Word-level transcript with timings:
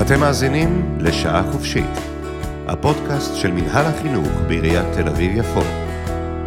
אתם 0.00 0.20
מאזינים 0.20 0.98
לשעה 1.00 1.52
חופשית, 1.52 1.98
הפודקאסט 2.68 3.34
של 3.36 3.52
מנהל 3.52 3.86
החינוך 3.86 4.28
בעיריית 4.48 4.86
תל 4.92 5.08
אביב-יפו. 5.08 5.60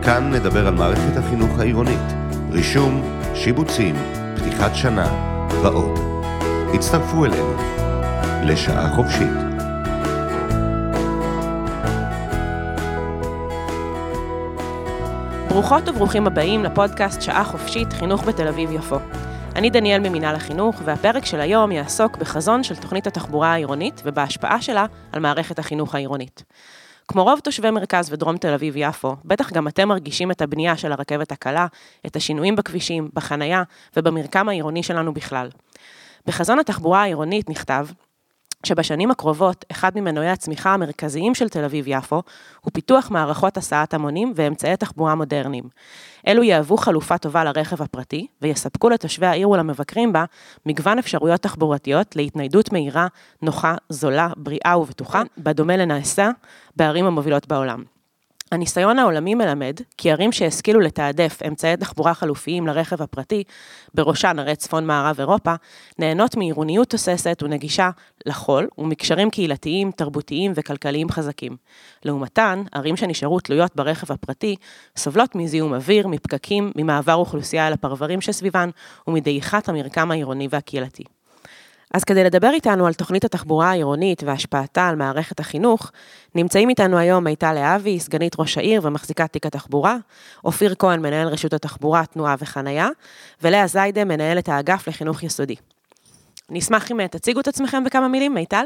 כאן 0.02 0.32
נדבר 0.34 0.68
על 0.68 0.74
מערכת 0.74 1.18
החינוך 1.18 1.60
העירונית, 1.60 2.14
רישום, 2.52 3.20
שיבוצים, 3.36 3.96
פתיחת 4.36 4.76
שנה 4.76 5.08
ועוד. 5.64 6.00
הצטרפו 6.74 7.26
אלינו 7.26 7.54
לשעה 8.44 8.96
חופשית. 8.96 9.32
ברוכות 15.50 15.90
וברוכים 15.90 16.28
הבאים 16.28 16.64
לפודקאסט 16.64 17.22
שעה 17.22 17.44
חופשית 17.44 17.94
חינוך 17.94 18.24
בתל 18.24 18.48
אביב-יפו. 18.48 19.00
אני 19.56 19.70
דניאל 19.70 20.10
ממינהל 20.10 20.36
החינוך, 20.36 20.82
והפרק 20.86 21.26
של 21.26 21.40
היום 21.40 21.72
יעסוק 21.72 22.18
בחזון 22.18 22.64
של 22.64 22.76
תוכנית 22.76 23.08
התחבורה 23.08 23.54
העירונית 23.54 24.02
ובהשפעה 24.06 24.62
שלה 24.62 24.86
על 25.12 25.20
מערכת 25.20 25.60
החינוך 25.60 25.96
העירונית. 25.96 26.44
כמו 27.08 27.24
רוב 27.24 27.40
תושבי 27.40 27.72
מרכז 27.72 28.14
ודרום 28.14 28.38
תל 28.38 28.54
אביב-יפו, 28.54 29.16
בטח 29.26 29.52
גם 29.52 29.68
אתם 29.68 29.88
מרגישים 29.88 30.32
את 30.32 30.42
הבנייה 30.42 30.78
של 30.78 30.92
הרכבת 30.92 31.32
הקלה, 31.32 31.68
את 32.06 32.16
השינויים 32.16 32.56
בכבישים, 32.56 33.10
בחנייה 33.14 33.64
ובמרקם 33.98 34.50
העירוני 34.50 34.84
שלנו 34.84 35.14
בכלל. 35.14 35.50
בחזון 36.28 36.60
התחבורה 36.60 37.02
העירונית 37.02 37.50
נכתב 37.50 37.88
שבשנים 38.66 39.12
הקרובות, 39.12 39.66
אחד 39.72 39.92
ממנועי 39.96 40.30
הצמיחה 40.30 40.74
המרכזיים 40.74 41.36
של 41.36 41.50
תל 41.50 41.64
אביב-יפו 41.64 42.22
הוא 42.62 42.72
פיתוח 42.74 43.12
מערכות 43.12 43.58
הסעת 43.58 43.94
המונים 43.94 44.34
ואמצעי 44.36 44.78
תחבורה 44.78 45.16
מודרניים. 45.16 45.64
אלו 46.28 46.44
יהוו 46.44 46.78
חלופה 46.78 47.18
טובה 47.18 47.44
לרכב 47.44 47.82
הפרטי, 47.82 48.28
ויספקו 48.42 48.90
לתושבי 48.90 49.26
העיר 49.26 49.50
ולמבקרים 49.50 50.14
בה 50.14 50.26
מגוון 50.66 51.00
אפשרויות 51.00 51.42
תחבורתיות 51.42 52.16
להתניידות 52.16 52.74
מהירה, 52.74 53.08
נוחה, 53.42 53.76
זולה, 53.90 54.30
בריאה 54.38 54.80
ובטוחה, 54.80 55.22
בדומה 55.38 55.78
לנעשה 55.78 56.30
בערים 56.76 57.06
המובילות 57.06 57.48
בעולם. 57.48 57.84
הניסיון 58.54 59.00
העולמי 59.00 59.36
מלמד 59.36 59.76
כי 59.98 60.12
ערים 60.12 60.32
שהשכילו 60.32 60.80
לתעדף 60.80 61.40
אמצעי 61.48 61.78
תחבורה 61.78 62.14
חלופיים 62.14 62.68
לרכב 62.68 63.02
הפרטי, 63.02 63.44
בראשן 63.94 64.40
ערי 64.40 64.56
צפון 64.56 64.86
מערב 64.86 65.16
אירופה, 65.20 65.54
נהנות 66.00 66.38
מעירוניות 66.38 66.90
תוססת 66.90 67.44
ונגישה 67.44 67.90
לחול 68.26 68.68
ומקשרים 68.78 69.30
קהילתיים, 69.30 69.92
תרבותיים 69.92 70.52
וכלכליים 70.56 71.10
חזקים. 71.10 71.58
לעומתן, 72.06 72.64
ערים 72.72 72.98
שנשארו 72.98 73.40
תלויות 73.40 73.76
ברכב 73.76 74.12
הפרטי, 74.12 74.56
סובלות 74.98 75.36
מזיהום 75.36 75.74
אוויר, 75.74 76.08
מפקקים, 76.08 76.72
ממעבר 76.76 77.16
אוכלוסייה 77.16 77.68
אל 77.68 77.74
הפרברים 77.74 78.22
שסביבן 78.22 78.70
ומדעיכת 79.08 79.70
המרקם 79.70 80.12
העירוני 80.12 80.48
והקהילתי. 80.52 81.04
אז 81.94 82.04
כדי 82.04 82.24
לדבר 82.24 82.50
איתנו 82.54 82.88
על 82.88 82.94
תוכנית 82.94 83.26
התחבורה 83.26 83.70
העירונית 83.70 84.24
והשפעתה 84.24 84.88
על 84.88 84.96
מערכת 84.96 85.40
החינוך, 85.40 85.92
נמצאים 86.36 86.70
איתנו 86.70 86.98
היום 86.98 87.24
מיטל 87.24 87.54
להבי, 87.54 88.00
סגנית 88.00 88.36
ראש 88.40 88.58
העיר 88.58 88.82
ומחזיקת 88.84 89.32
תיק 89.32 89.46
התחבורה, 89.46 89.98
אופיר 90.46 90.76
כהן, 90.80 91.02
מנהל 91.02 91.28
רשות 91.28 91.54
התחבורה, 91.54 92.06
תנועה 92.06 92.36
וחנייה, 92.40 92.90
ולאה 93.42 93.68
זיידה, 93.68 94.06
מנהלת 94.06 94.50
האגף 94.50 94.88
לחינוך 94.88 95.24
יסודי. 95.24 95.56
נשמח 96.50 96.92
אם 96.92 97.08
תציגו 97.08 97.40
את 97.40 97.48
עצמכם 97.48 97.84
בכמה 97.84 98.08
מילים, 98.08 98.34
מיטל. 98.34 98.66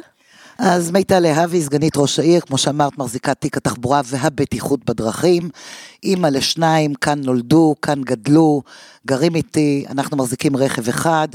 אז 0.60 0.92
מיטל 0.92 1.20
להבי, 1.20 1.62
סגנית 1.62 1.98
ראש 1.98 2.20
העיר, 2.20 2.42
כמו 2.42 2.58
שאמרת, 2.58 2.98
מחזיקת 2.98 3.42
תיק 3.42 3.58
התחבורה 3.58 4.02
והבטיחות 4.06 4.86
בדרכים. 4.86 5.50
אימא 6.04 6.28
לשניים, 6.28 6.94
כאן 6.94 7.22
נולדו, 7.24 7.76
כאן 7.82 8.02
גדלו, 8.02 8.62
גרים 9.08 9.36
איתי, 9.36 9.86
אנחנו 9.90 10.18
מחזיקים 10.18 10.58
רכב 10.58 10.90
אחד, 10.90 11.28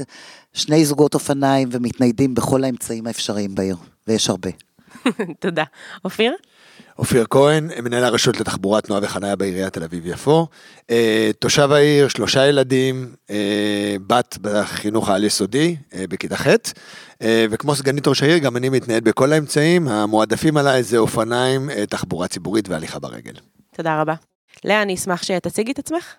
שני 0.53 0.85
זוגות 0.85 1.13
אופניים 1.13 1.69
ומתניידים 1.71 2.35
בכל 2.35 2.63
האמצעים 2.63 3.07
האפשריים 3.07 3.55
בעיר, 3.55 3.77
ויש 4.07 4.29
הרבה. 4.29 4.49
תודה. 5.39 5.63
אופיר? 6.05 6.33
אופיר 6.99 7.25
כהן, 7.29 7.69
מנהל 7.83 8.03
הרשות 8.03 8.39
לתחבורה, 8.39 8.81
תנועה 8.81 9.01
וחניה 9.03 9.35
בעיריית 9.35 9.73
תל 9.73 9.83
אביב-יפו. 9.83 10.47
אה, 10.89 11.31
תושב 11.39 11.71
העיר, 11.71 12.07
שלושה 12.07 12.45
ילדים, 12.45 13.15
אה, 13.29 13.95
בת 14.07 14.37
בחינוך 14.41 15.09
העל-יסודי, 15.09 15.75
אה, 15.93 16.05
בכיתה 16.09 16.37
ח', 16.37 16.47
וכמו 17.49 17.75
סגנית 17.75 18.07
ראש 18.07 18.23
העיר, 18.23 18.37
גם 18.37 18.57
אני 18.57 18.69
מתנהל 18.69 18.99
בכל 18.99 19.33
האמצעים, 19.33 19.87
המועדפים 19.87 20.57
עליי 20.57 20.83
זה 20.83 20.97
אופניים, 20.97 21.69
תחבורה 21.89 22.27
ציבורית 22.27 22.69
והליכה 22.69 22.99
ברגל. 22.99 23.33
תודה 23.75 24.01
רבה. 24.01 24.13
לאה, 24.65 24.81
אני 24.81 24.95
אשמח 24.95 25.23
שתציגי 25.23 25.71
את 25.71 25.79
עצמך. 25.79 26.13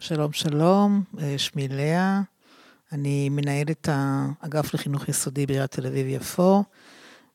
שלום, 0.00 0.32
שלום, 0.32 1.02
שמי 1.36 1.68
לאה, 1.68 2.20
אני 2.92 3.28
מנהלת 3.28 3.88
האגף 3.92 4.74
לחינוך 4.74 5.08
יסודי 5.08 5.46
בעיריית 5.46 5.70
תל 5.70 5.86
אביב-יפו. 5.86 6.62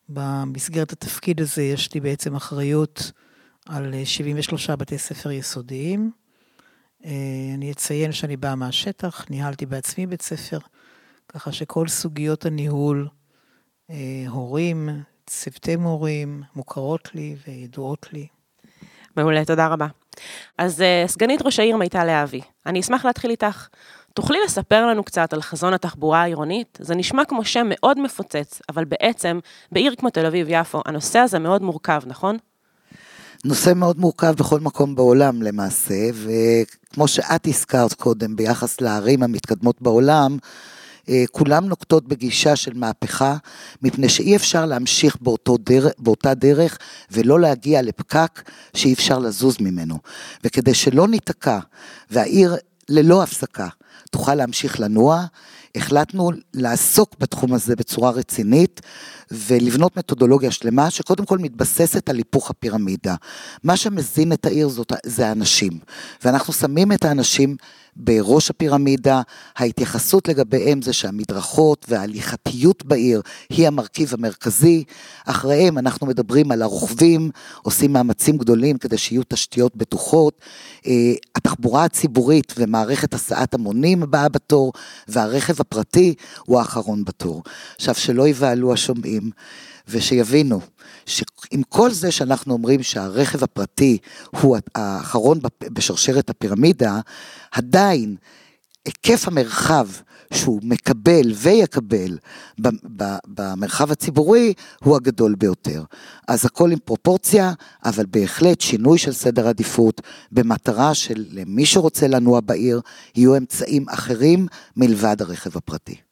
במסגרת 0.09 0.92
התפקיד 0.92 1.42
הזה 1.42 1.64
יש 1.64 1.94
לי 1.94 2.00
בעצם 2.00 2.36
אחריות 2.36 3.12
על 3.68 3.94
73 4.06 4.70
בתי 4.70 4.97
ספר 4.97 5.31
יסודיים. 5.31 6.12
אה, 7.06 7.12
אני 7.56 7.72
אציין 7.72 8.12
שאני 8.12 8.38
באה 8.38 8.56
מהשטח, 8.56 9.25
ניהלתי 9.30 9.66
בעצמי 9.66 10.08
בית 10.08 10.22
ספר, 10.22 10.59
ככה 11.28 11.52
שכל 11.52 11.88
סוגיות 11.88 12.46
הניהול, 12.46 13.08
אה, 13.90 14.25
הורים, 14.28 14.90
צוותי 15.28 15.75
מורים, 15.75 16.44
מוכרות 16.56 17.16
לי 17.16 17.36
וידועות 17.47 18.14
לי. 18.14 18.28
מעולה, 19.16 19.46
תודה 19.46 19.68
רבה. 19.68 19.88
אז 20.58 20.81
אה, 20.81 21.03
סגנית 21.08 21.41
ראש 21.41 21.59
העיר 21.59 21.78
מיטל 21.78 22.03
להבי, 22.03 22.41
אני 22.66 22.80
אשמח 22.80 23.06
להתחיל 23.06 23.31
איתך. 23.31 23.68
תוכלי 24.14 24.38
לספר 24.46 24.86
לנו 24.88 25.03
קצת 25.03 25.34
על 25.34 25.42
חזון 25.42 25.74
התחבורה 25.74 26.22
העירונית? 26.22 26.78
זה 26.81 26.96
נשמע 26.96 27.25
כמו 27.25 27.46
שם 27.46 27.68
מאוד 27.70 28.00
מפוצץ, 28.00 28.62
אבל 28.70 28.86
בעצם, 28.86 29.40
בעיר 29.72 29.96
כמו 29.97 30.09
תל 30.09 30.25
אביב-יפו, 30.25 30.81
הנושא 30.86 31.20
הזה 31.20 31.40
מאוד 31.40 31.62
מורכב, 31.62 32.02
נכון? 32.06 32.38
נושא 33.46 33.74
מאוד 33.75 34.00
מורכב 34.00 34.34
בכל 34.38 34.59
מקום 34.59 34.96
בעולם 34.96 35.42
למעשה, 35.42 36.09
וכמו 36.14 37.08
שאת 37.08 37.47
הזכרת 37.47 37.94
קודם 37.94 38.36
ביחס 38.36 38.81
לערים 38.81 39.24
המתקדמות 39.24 39.81
בעולם, 39.81 40.38
אה, 41.09 41.24
כולם 41.31 41.66
נוקטות 41.66 42.08
בגישה 42.08 42.56
של 42.56 42.74
מהפכה, 42.74 43.38
מפני 43.81 44.09
שאי 44.09 44.36
אפשר 44.36 44.66
להמשיך 44.66 45.18
באותו 45.22 45.58
דרך, 45.58 45.94
באותה 46.00 46.34
דרך 46.34 46.78
ולא 47.12 47.40
להגיע 47.40 47.81
לפקק 47.81 48.50
שאי 48.74 48.94
אפשר 48.94 49.20
לזוז 49.20 49.58
ממנו. 49.59 49.97
וכדי 50.44 50.74
שלא 50.74 51.08
ניתקע, 51.08 51.59
והעיר 52.12 52.56
ללא 52.90 53.24
הפסקה 53.24 53.68
תוכל 54.11 54.35
להמשיך 54.35 54.79
לנוע. 54.79 55.25
החלטנו 55.75 56.31
לעסוק 56.53 57.16
בתחום 57.19 57.53
הזה 57.53 57.75
בצורה 57.75 58.11
רצינית 58.11 58.81
ולבנות 59.31 59.97
מתודולוגיה 59.97 60.51
שלמה 60.51 60.89
שקודם 60.89 61.25
כל 61.25 61.38
מתבססת 61.38 62.09
על 62.09 62.17
היפוך 62.17 62.49
הפירמידה. 62.49 63.16
מה 63.63 63.78
שמזין 63.78 64.33
את 64.33 64.45
העיר 64.45 64.69
זאת, 64.69 64.94
זה 65.05 65.28
האנשים, 65.28 65.79
ואנחנו 66.23 66.53
שמים 66.53 66.91
את 66.91 67.05
האנשים 67.05 67.55
בראש 67.99 68.49
הפירמידה, 68.49 69.21
ההתייחסות 69.57 70.27
לגביהם 70.27 70.81
זה 70.81 70.93
שהמדרכות 70.93 71.85
וההליכתיות 71.89 72.85
בעיר 72.85 73.21
היא 73.49 73.67
המרכיב 73.67 74.13
המרכזי. 74.13 74.83
אחריהם 75.25 75.77
אנחנו 75.77 76.07
מדברים 76.07 76.51
על 76.51 76.61
הרוכבים, 76.61 77.31
עושים 77.61 77.93
מאמצים 77.93 78.37
גדולים 78.37 78.77
כדי 78.77 78.97
שיהיו 78.97 79.21
תשתיות 79.27 79.75
בטוחות. 79.75 80.41
אה, 80.87 81.13
התחבורה 81.35 81.83
הציבורית 81.83 82.53
ומערכת 82.57 83.13
הסעת 83.13 83.53
המונים 83.53 84.03
הבאה 84.03 84.29
בתור, 84.29 84.73
והרכב 85.07 85.61
הפרטי 85.61 86.13
הוא 86.45 86.59
האחרון 86.59 87.05
בתור. 87.05 87.43
עכשיו, 87.75 87.95
שלא 87.95 88.27
יבהלו 88.27 88.73
השומעים. 88.73 89.31
ושיבינו 89.89 90.61
שעם 91.09 91.64
כל 91.70 91.92
זה 91.92 92.12
שאנחנו 92.12 92.53
אומרים 92.53 92.84
שהרכב 92.84 93.44
הפרטי 93.44 93.97
הוא 94.42 94.58
האחרון 94.75 95.40
בשרשרת 95.74 96.30
הפירמידה, 96.30 97.00
עדיין 97.52 98.16
היקף 98.86 99.28
המרחב 99.28 99.88
שהוא 100.34 100.59
מקבל 100.64 101.32
ויקבל 101.35 102.17
במרחב 103.28 103.91
הציבורי 103.91 104.53
הוא 104.84 104.96
הגדול 104.96 105.35
ביותר. 105.35 105.84
אז 106.28 106.46
הכל 106.46 106.72
עם 106.72 106.79
פרופורציה, 106.79 107.53
אבל 107.85 108.05
בהחלט 108.05 108.62
שינוי 108.62 108.97
של 108.97 109.12
סדר 109.12 109.47
עדיפות 109.47 110.02
במטרה 110.32 110.94
של 110.94 111.26
מי 111.46 111.66
שרוצה 111.66 112.08
לנוע 112.08 112.40
בעיר, 112.40 112.82
יהיו 113.16 113.38
אמצעים 113.38 113.90
אחרים 113.90 114.47
מלבד 114.78 115.22
הרכב 115.22 115.58
הפרטי. 115.58 116.09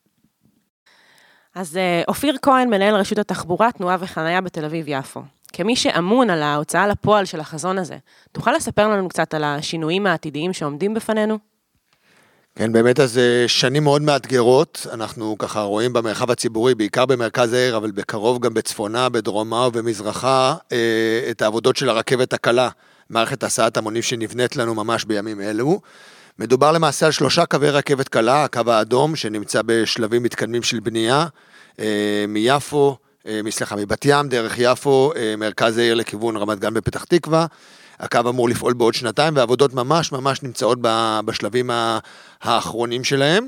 אז 1.57 1.77
אה, 1.77 2.01
אופיר 2.07 2.38
כהן, 2.42 2.69
מנהל 2.69 2.95
רשות 2.95 3.18
התחבורה, 3.18 3.71
תנועה 3.71 3.98
וחניה 4.00 4.42
בתל 4.42 4.65
אביב-יפו. 4.65 5.21
כמי 5.54 5.75
שאמון 5.75 6.30
על 6.30 6.44
ההוצאה 6.44 6.88
לפועל 6.88 7.25
של 7.25 7.39
החזון 7.39 7.77
הזה, 7.77 7.98
תוכל 8.31 8.51
לספר 8.51 8.88
לנו 8.88 9.09
קצת 9.09 9.33
על 9.33 9.44
השינויים 9.44 10.07
העתידיים 10.07 10.54
שעומדים 10.54 10.94
בפנינו? 10.94 11.38
כן, 12.56 12.71
באמת 12.71 13.00
אז 13.00 13.18
אה, 13.18 13.48
שנים 13.48 13.83
מאוד 13.83 14.01
מאתגרות, 14.01 14.88
אנחנו 14.94 15.38
ככה 15.38 15.62
רואים 15.62 15.94
במרחב 15.94 16.31
הציבורי, 16.31 16.75
בעיקר 16.75 17.06
במרכז 17.06 17.54
העיר, 17.54 17.77
אבל 17.77 17.92
בקרוב 17.92 18.39
גם 18.39 18.54
בצפונה, 18.54 19.09
בדרומה 19.09 19.68
ובמזרחה, 19.68 20.56
אה, 20.71 21.27
את 21.31 21.42
העבודות 21.42 21.75
של 21.75 21.89
הרכבת 21.89 22.33
הקלה, 22.33 22.69
מערכת 23.09 23.44
הסעת 23.44 23.77
המונים 23.77 24.01
שנבנית 24.01 24.56
לנו 24.56 24.75
ממש 24.75 25.06
בימים 25.06 25.42
אלו. 25.42 25.80
מדובר 26.39 26.72
למעשה 26.72 27.06
על 27.06 27.12
שלושה 27.12 27.45
קווי 27.45 27.69
רכבת 27.69 28.07
קלה, 28.07 28.44
הקו 28.44 28.62
האדום 28.68 29.16
שנמצא 29.16 29.62
בשלבים 29.66 30.24
מתקדמים 30.24 30.63
של 30.63 30.80
בנייה, 30.80 31.25
מיפו, 32.28 32.98
סליחה, 33.50 33.75
מבת 33.75 34.06
ים, 34.06 34.30
דרך 34.30 34.56
יפו, 34.57 35.12
מרכז 35.38 35.78
העיר 35.78 35.94
לכיוון 35.94 36.38
רמת 36.38 36.60
גן 36.60 36.74
בפתח 36.74 37.04
תקווה. 37.04 37.45
הקו 38.00 38.19
אמור 38.19 38.50
לפעול 38.50 38.74
בעוד 38.74 38.94
שנתיים, 38.94 39.36
והעבודות 39.36 39.74
ממש 39.74 40.12
ממש 40.12 40.44
נמצאות 40.44 40.78
בשלבים 41.25 41.69
האחרונים 42.42 43.04
שלהם. 43.04 43.48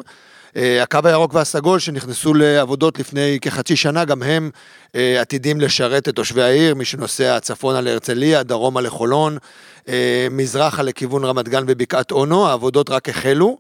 אה, 0.56 0.84
הקו 0.84 1.00
הירוק 1.04 1.34
והסגול 1.34 1.80
שנכנסו 1.80 2.34
לעבודות 2.34 3.00
לפני 3.00 3.38
כחצי 3.42 3.76
שנה, 3.76 4.06
גם 4.06 4.24
הם 4.24 4.50
אה, 4.96 5.22
עתידים 5.22 5.62
לשרת 5.62 6.10
את 6.10 6.16
תושבי 6.16 6.44
העיר, 6.44 6.76
מי 6.76 6.86
שנוסע 6.86 7.40
צפונה 7.40 7.82
להרצליה, 7.82 8.44
דרומה 8.44 8.82
לחולון, 8.82 9.38
אה, 9.88 10.28
מזרחה 10.32 10.82
לכיוון 10.82 11.24
רמת 11.26 11.50
גן 11.50 11.64
ובקעת 11.68 12.12
אונו, 12.12 12.48
העבודות 12.48 12.90
רק 12.90 13.10
החלו 13.10 13.58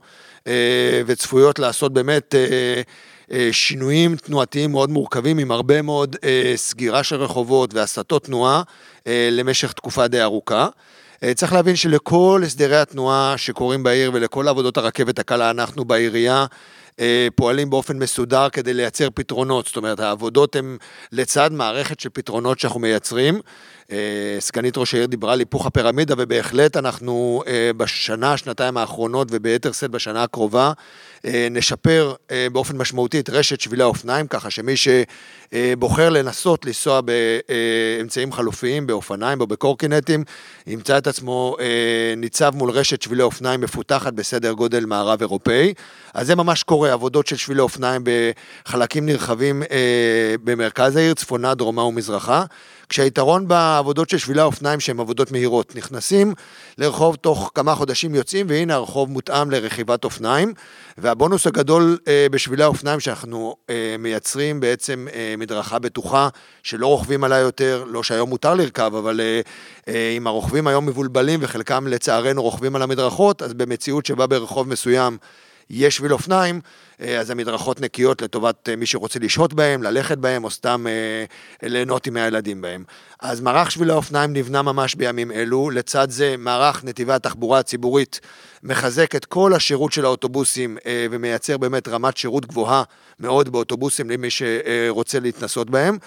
וצפויות 1.06 1.60
לעשות 1.60 1.94
באמת 1.94 2.36
שינויים 3.52 4.16
תנועתיים 4.16 4.72
מאוד 4.72 4.90
מורכבים 4.90 5.38
עם 5.38 5.52
הרבה 5.52 5.82
מאוד 5.82 6.16
סגירה 6.56 7.04
של 7.04 7.16
רחובות 7.16 7.74
והסטות 7.74 8.24
תנועה 8.24 8.62
למשך 9.06 9.72
תקופה 9.72 10.08
די 10.08 10.22
ארוכה. 10.22 10.68
צריך 11.36 11.54
להבין 11.54 11.76
שלכל 11.76 12.42
הסדרי 12.46 12.78
התנועה 12.78 13.34
שקורים 13.38 13.84
בעיר 13.84 14.12
ולכל 14.14 14.48
עבודות 14.48 14.78
הרכבת 14.78 15.20
הקלה 15.20 15.50
אנחנו 15.50 15.86
בעירייה 15.86 16.46
אה, 17.00 17.28
פועלים 17.36 17.70
באופן 17.70 18.00
מסודר 18.00 18.50
כדי 18.50 18.74
לייצר 18.74 19.10
פתרונות, 19.14 19.68
זאת 19.68 19.78
אומרת 19.78 20.00
העבודות 20.00 20.56
הן 20.56 20.78
לצד 21.12 21.52
מערכת 21.54 22.00
של 22.00 22.10
פתרונות 22.14 22.60
שאנחנו 22.60 22.80
מייצרים. 22.80 23.42
אה, 23.92 23.98
סגנית 24.40 24.78
ראש 24.78 24.94
העיר 24.94 25.06
דיברה 25.06 25.34
על 25.34 25.40
היפוך 25.40 25.66
הפירמידה 25.66 26.16
ובהחלט 26.18 26.78
אנחנו 26.78 27.44
אה, 27.48 27.72
בשנה, 27.78 28.38
שנתיים 28.38 28.78
האחרונות 28.78 29.28
וביתר 29.32 29.72
שאת 29.72 29.92
בשנה 29.92 30.24
הקרובה 30.24 30.72
נשפר 31.52 32.14
באופן 32.52 32.78
משמעותי 32.78 33.20
את 33.20 33.30
רשת 33.30 33.60
שבילי 33.60 33.84
האופניים, 33.84 34.28
ככה 34.28 34.50
שמי 34.50 34.74
שבוחר 34.78 36.10
לנסות 36.10 36.66
לנסוע 36.66 37.02
באמצעים 37.02 38.32
חלופיים, 38.32 38.88
באופניים 38.88 39.42
או 39.42 39.48
בקורקינטים, 39.48 40.24
ימצא 40.68 40.98
את 40.98 41.08
עצמו 41.08 41.56
ניצב 42.18 42.52
מול 42.56 42.70
רשת 42.70 43.02
שבילי 43.02 43.24
אופניים 43.24 43.62
מפותחת 43.62 44.14
בסדר 44.14 44.52
גודל 44.52 44.86
מערב 44.86 45.22
אירופאי. 45.22 45.74
אז 46.14 46.28
זה 46.28 46.36
ממש 46.36 46.64
קורה, 46.64 46.94
עבודות 46.94 47.28
של 47.28 47.36
שבילי 47.36 47.62
אופניים 47.62 48.02
בחלקים 48.66 49.06
נרחבים 49.06 49.64
אה, 49.64 50.36
במרכז 50.44 50.96
העיר, 50.96 51.14
צפונה, 51.14 51.56
דרומה 51.56 51.84
ומזרחה. 51.84 52.44
כשהיתרון 52.90 53.48
בעבודות 53.48 54.10
של 54.10 54.18
שבילי 54.18 54.42
האופניים 54.42 54.80
שהן 54.80 55.00
עבודות 55.00 55.32
מהירות, 55.32 55.76
נכנסים 55.76 56.34
לרחוב 56.78 57.16
תוך 57.16 57.52
כמה 57.56 57.76
חודשים 57.76 58.16
יוצאים, 58.16 58.46
והנה 58.50 58.76
הרחוב 58.76 59.10
מותאם 59.10 59.52
לרכיבת 59.52 60.04
אופניים. 60.04 60.54
והבונוס 60.98 61.48
הגדול 61.48 61.98
אה, 62.08 62.28
בשבילי 62.32 62.64
האופניים 62.64 63.00
שאנחנו 63.00 63.56
אה, 63.70 63.96
מייצרים 64.00 64.60
בעצם 64.60 65.08
אה, 65.14 65.36
מדרכה 65.38 65.80
בטוחה, 65.80 66.30
שלא 66.64 66.88
רוכבים 66.88 67.24
עליה 67.24 67.40
יותר, 67.40 67.84
לא 67.88 68.04
שהיום 68.04 68.30
מותר 68.30 68.56
לרכב, 68.56 68.92
אבל 68.96 69.22
אה, 69.22 69.42
אה, 69.88 70.14
אם 70.18 70.28
הרוכבים 70.28 70.68
היום 70.68 70.86
מבולבלים 70.86 71.40
וחלקם 71.44 71.88
לצערנו 71.88 72.44
רוכבים 72.44 72.76
על 72.76 72.82
המדרכות, 72.82 73.42
אז 73.42 73.54
במציאות 73.54 74.06
שבה 74.06 74.28
ברחוב 74.28 74.68
מסוים 74.68 75.18
יש 75.70 75.98
שביל 75.98 76.14
אופניים, 76.14 76.62
אה, 77.02 77.20
אז 77.20 77.30
המדרכות 77.30 77.82
נקיות 77.82 78.22
לטובת 78.22 78.70
אה, 78.70 78.76
מי 78.76 78.86
שרוצה 78.86 79.20
לשהות 79.20 79.54
בהם, 79.54 79.84
ללכת 79.84 80.18
בהם, 80.18 80.44
או 80.44 80.50
סתם 80.50 80.86
אה, 80.88 81.70
ליהנות 81.70 82.08
עם 82.08 82.18
הילדים 82.18 82.62
בהם. 82.62 82.84
אז 83.20 83.42
מערך 83.42 83.72
שבילי 83.72 83.92
האופניים 83.92 84.34
נבנה 84.34 84.62
ממש 84.62 84.96
בימים 84.96 85.32
אלו, 85.32 85.70
לצד 85.70 86.10
זה 86.10 86.36
מערך 86.38 86.84
נתיבי 86.84 87.14
התחבורה 87.14 87.60
הציבורית 87.60 88.20
מחזק 88.64 89.16
את 89.16 89.26
כל 89.26 89.54
השירות 89.54 89.92
של 89.92 90.06
האוטובוסים 90.06 90.78
ומייצר 91.12 91.58
באמת 91.58 91.88
רמת 91.88 92.18
שירות 92.18 92.46
גבוהה 92.46 92.84
מאוד 93.20 93.50
באוטובוסים 93.50 94.10
למי 94.10 94.28
שרוצה 94.30 95.20
להתנסות 95.20 95.70
בהם. 95.70 95.98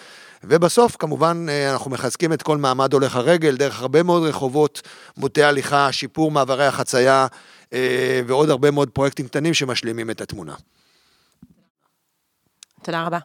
ובסוף, 0.45 0.97
כמובן, 0.97 1.47
אנחנו 1.73 1.91
מחזקים 1.91 2.33
את 2.33 2.43
כל 2.43 2.57
מעמד 2.57 2.93
הולך 2.93 3.17
הרגל 3.17 3.57
דרך 3.57 3.81
הרבה 3.81 4.03
מאוד 4.03 4.23
רחובות, 4.23 4.83
מוטי 5.17 5.43
הליכה, 5.43 5.93
שיפור 5.93 6.31
מעברי 6.31 6.67
החצייה, 6.67 7.27
ועוד 8.27 8.51
הרבה 8.51 8.71
מאוד 8.71 8.91
פרויקטים 8.91 9.29
קטנים 9.29 9.55
שמשלימים 9.55 10.11
את 10.11 10.21
התמונה. 10.21 10.55
תודה 12.83 13.07
רבה. 13.07 13.19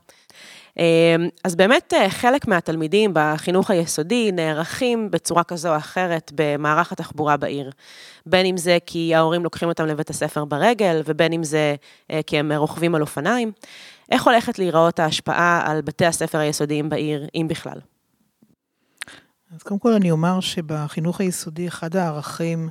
אה, 0.80 1.16
אז 1.44 1.56
באמת 1.56 1.94
אה, 1.94 2.10
חלק 2.10 2.48
מהתלמידים 2.48 3.12
בחינוך 3.14 3.72
היסודי 3.72 4.32
נערכים 4.32 5.12
בצורה 5.12 5.44
כזו 5.44 5.70
או 5.70 5.78
אחרת 5.78 6.32
במערך 6.36 6.92
התחבורה 6.92 7.38
בעיר. 7.38 7.72
בין 8.26 8.46
אם 8.46 8.58
זה 8.58 8.78
כי 8.86 9.16
ההורים 9.16 9.44
לוקחים 9.44 9.70
אותם 9.70 9.86
לבית 9.86 10.10
הספר 10.10 10.46
ברגל, 10.46 11.02
ובין 11.06 11.34
אם 11.34 11.44
זה 11.44 11.76
כי 12.28 12.40
הם 12.40 12.52
רוכבים 12.52 12.96
על 12.96 13.02
אופניים. 13.02 13.52
איך 14.12 14.24
הולכת 14.24 14.60
להיראות 14.60 15.00
ההשפעה 15.00 15.72
על 15.72 15.82
בתי 15.82 16.06
הספר 16.06 16.38
היסודיים 16.38 16.90
בעיר, 16.90 17.28
אם 17.36 17.48
בכלל? 17.50 17.80
אז 19.56 19.64
קודם 19.64 19.80
כל 19.80 19.94
אני 19.94 20.12
אומר 20.12 20.40
שבחינוך 20.40 21.22
היסודי 21.22 21.68
אחד 21.68 21.96
הערכים 21.96 22.70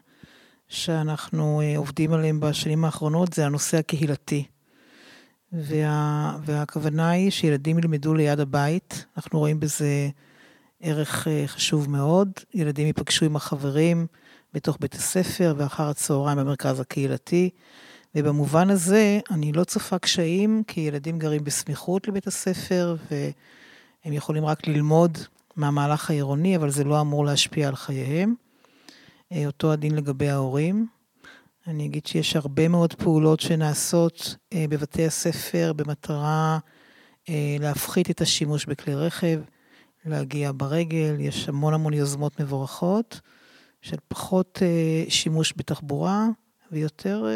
שאנחנו 0.69 1.61
אה, 1.61 1.79
עובדים 1.79 2.13
עליהם 2.13 2.41
בשנים 2.41 2.85
האחרונות 2.85 3.33
זה 3.33 3.47
הנושא 3.47 3.79
הקהילתי. 3.79 4.45
וה, 5.53 6.37
והכוונה 6.45 7.11
היא 7.11 7.31
שילדים 7.31 7.79
ילמדו 7.79 8.15
ליד 8.15 8.41
הבית, 8.41 9.05
אנחנו 9.17 9.39
רואים 9.39 9.61
בזה 9.61 10.09
ערך 10.81 11.29
אה, 11.29 11.45
חשוב 11.47 11.91
מאוד. 11.91 12.31
ילדים 12.55 12.87
ייפגשו 12.87 13.27
עם 13.27 13.37
החברים 13.37 14.07
בתוך 14.55 14.77
בית 14.81 14.95
הספר 14.95 15.55
ואחר 15.57 15.89
הצהריים 15.89 16.39
במרכז 16.39 16.81
הקהילתי. 16.81 17.51
ובמובן 18.15 18.71
הזה, 18.71 19.21
אני 19.31 19.53
לא 19.53 19.65
צופה 19.65 19.99
קשיים, 19.99 20.63
כי 20.67 20.81
ילדים 20.81 21.19
גרים 21.19 21.45
בסמיכות 21.45 22.09
לבית 22.09 22.27
הספר, 22.27 22.97
והם 23.11 24.13
יכולים 24.13 24.45
רק 24.45 24.67
ללמוד 24.67 25.19
מהמהלך 25.57 26.11
העירוני, 26.11 26.57
אבל 26.57 26.71
זה 26.71 26.85
לא 26.85 27.01
אמור 27.01 27.25
להשפיע 27.25 27.69
על 27.69 27.77
חייהם. 27.77 28.35
אה, 29.32 29.46
אותו 29.46 29.73
הדין 29.73 29.94
לגבי 29.94 30.28
ההורים. 30.28 30.87
אני 31.67 31.87
אגיד 31.87 32.06
שיש 32.06 32.37
הרבה 32.37 32.69
מאוד 32.69 32.94
פעולות 32.94 33.40
שנעשות 33.40 34.37
אה, 34.52 34.64
בבתי 34.70 35.06
הספר 35.06 35.73
במטרה 35.76 36.58
אה, 37.28 37.56
להפחית 37.61 38.11
את 38.11 38.20
השימוש 38.20 38.67
בכלי 38.67 38.94
רכב, 38.94 39.40
להגיע 40.05 40.50
ברגל, 40.56 41.17
יש 41.19 41.49
המון 41.49 41.75
המון 41.75 41.93
יוזמות 41.93 42.40
מבורכות 42.40 43.20
של 43.82 43.96
פחות 44.08 44.62
שימוש 45.08 45.55
בתחבורה 45.56 46.26
ויותר 46.72 47.26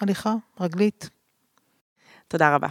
הליכה 0.00 0.34
רגלית. 0.60 1.10
תודה 2.28 2.54
רבה. 2.54 2.68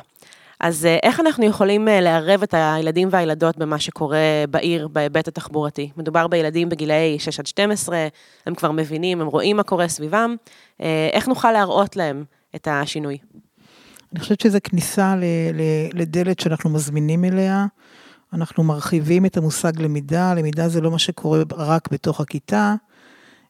אז 0.62 0.86
אה, 0.86 0.98
איך 1.04 1.20
אנחנו 1.20 1.46
יכולים 1.46 1.88
אה, 1.88 2.02
לערב 2.02 2.44
את 2.44 2.54
הילדים 2.58 3.08
והילדות 3.12 3.58
במה 3.58 3.80
שקורה 3.80 4.44
בעיר 4.50 4.88
בהיבט 4.88 5.28
התחבורתי? 5.28 5.92
מדובר 5.98 6.28
בילדים 6.28 6.70
בגילאי 6.70 7.20
6 7.20 7.40
עד 7.40 7.48
12, 7.48 8.08
הם 8.46 8.56
כבר 8.56 8.72
מבינים, 8.72 9.22
הם 9.22 9.28
רואים 9.28 9.58
מה 9.58 9.64
קורה 9.64 9.88
סביבם, 9.88 10.36
אה, 10.82 11.10
איך 11.14 11.28
נוכל 11.28 11.52
להראות 11.52 11.96
להם 11.96 12.24
את 12.56 12.68
השינוי? 12.72 13.18
אני 14.14 14.20
חושבת 14.20 14.40
שזו 14.42 14.58
כניסה 14.64 15.16
לדלת 15.94 16.40
שאנחנו 16.40 16.70
מזמינים 16.70 17.26
אליה. 17.26 17.66
אנחנו 18.34 18.64
מרחיבים 18.64 19.26
את 19.26 19.38
המושג 19.38 19.82
למידה, 19.82 20.34
למידה 20.34 20.70
זה 20.70 20.82
לא 20.82 20.92
מה 20.92 21.00
שקורה 21.00 21.40
רק 21.58 21.92
בתוך 21.92 22.22
הכיתה, 22.22 22.76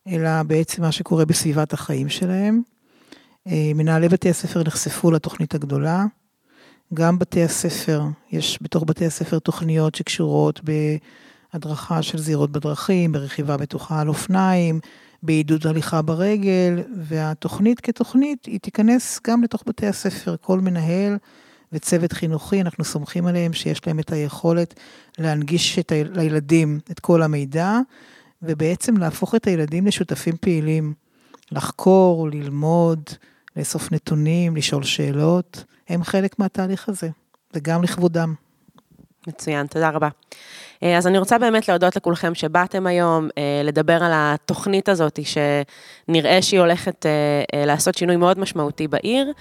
אלא 0.08 0.44
בעצם 0.44 0.82
מה 0.82 0.92
שקורה 0.92 1.26
בסביבת 1.26 1.74
החיים 1.74 2.10
שלהם. 2.10 2.62
מנהלי 3.46 4.10
בתי 4.10 4.30
הספר 4.30 4.64
נחשפו 4.64 5.12
לתוכנית 5.12 5.56
הגדולה. 5.56 6.06
גם 6.94 7.20
בתי 7.20 7.44
הספר, 7.44 8.02
יש 8.32 8.60
בתוך 8.62 8.84
בתי 8.88 9.06
הספר 9.06 9.40
תוכניות 9.40 9.96
שקשורות 9.96 10.62
בהדרכה 11.54 12.02
של 12.02 12.18
זירות 12.18 12.52
בדרכים, 12.52 13.12
ברכיבה 13.12 13.58
בטוחה 13.58 14.02
על 14.02 14.08
אופניים, 14.08 14.80
בעידוד 15.24 15.68
הליכה 15.68 16.02
ברגל, 16.02 16.84
והתוכנית 17.04 17.80
כתוכנית, 17.80 18.46
היא 18.46 18.60
תיכנס 18.60 19.20
גם 19.28 19.44
לתוך 19.44 19.64
בתי 19.68 19.88
הספר. 19.88 20.36
כל 20.42 20.60
מנהל 20.60 21.18
וצוות 21.74 22.14
חינוכי, 22.14 22.62
אנחנו 22.62 22.84
סומכים 22.84 23.28
עליהם 23.28 23.54
שיש 23.54 23.88
להם 23.88 24.00
את 24.00 24.12
היכולת 24.12 24.74
להנגיש 25.18 25.80
את 25.80 25.92
ה... 25.92 25.96
לילדים 26.14 26.80
את 26.92 27.00
כל 27.00 27.24
המידע, 27.24 27.80
ובעצם 28.42 28.98
להפוך 28.98 29.36
את 29.36 29.48
הילדים 29.48 29.88
לשותפים 29.88 30.36
פעילים, 30.42 30.94
לחקור, 31.52 32.30
ללמוד, 32.30 33.04
לאסוף 33.56 33.92
נתונים, 33.92 34.56
לשאול 34.56 34.84
שאלות. 34.84 35.64
הם 35.90 36.04
חלק 36.04 36.40
מהתהליך 36.40 36.90
הזה, 36.90 37.10
וגם 37.54 37.84
לכבודם. 37.84 38.34
מצוין, 39.28 39.68
תודה 39.68 39.90
רבה. 39.90 40.10
אה, 40.84 40.98
אז 40.98 41.08
אני 41.08 41.18
רוצה 41.18 41.38
באמת 41.38 41.68
להודות 41.68 41.96
לכולכם 41.96 42.36
שבאתם 42.36 42.88
היום 42.88 43.30
אה, 43.38 43.62
לדבר 43.64 44.04
על 44.04 44.12
התוכנית 44.14 44.90
הזאת, 44.90 45.20
שנראה 45.24 46.42
שהיא 46.42 46.60
הולכת 46.60 47.06
אה, 47.06 47.66
לעשות 47.66 47.96
שינוי 47.96 48.16
מאוד 48.16 48.40
משמעותי 48.40 48.88
בעיר. 48.88 49.34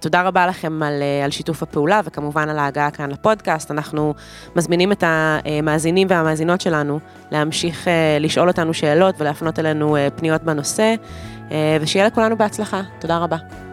תודה 0.00 0.22
רבה 0.22 0.46
לכם 0.46 0.82
על, 0.82 1.02
על 1.24 1.30
שיתוף 1.30 1.62
הפעולה 1.62 2.00
וכמובן 2.04 2.48
על 2.48 2.58
ההגעה 2.58 2.90
כאן 2.90 3.10
לפודקאסט. 3.10 3.70
אנחנו 3.70 4.14
מזמינים 4.56 4.92
את 4.92 5.04
המאזינים 5.06 6.06
והמאזינות 6.10 6.60
שלנו 6.60 7.00
להמשיך 7.30 7.88
לשאול 8.20 8.48
אותנו 8.48 8.74
שאלות 8.74 9.14
ולהפנות 9.18 9.58
אלינו 9.58 9.96
פניות 10.16 10.42
בנושא, 10.42 10.94
ושיהיה 11.80 12.06
לכולנו 12.06 12.36
בהצלחה. 12.36 12.82
תודה 12.98 13.18
רבה. 13.18 13.65